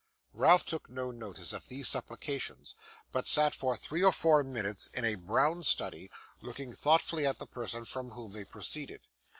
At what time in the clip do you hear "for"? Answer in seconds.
3.53-3.77